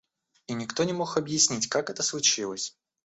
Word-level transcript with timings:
И 0.47 0.53
никто 0.55 0.83
не 0.83 0.93
мог 0.93 1.15
объяснить, 1.15 1.69
как 1.69 1.91
это 1.91 2.01
случилось. 2.01 2.75